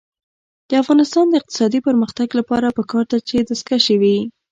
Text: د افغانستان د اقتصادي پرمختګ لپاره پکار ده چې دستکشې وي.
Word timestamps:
د 0.69 0.71
افغانستان 0.81 1.25
د 1.29 1.33
اقتصادي 1.39 1.79
پرمختګ 1.87 2.27
لپاره 2.39 2.75
پکار 2.77 3.03
ده 3.11 3.19
چې 3.27 3.35
دستکشې 3.49 3.95
وي. 4.01 4.17